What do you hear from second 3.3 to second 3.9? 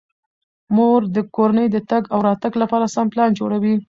جوړوي.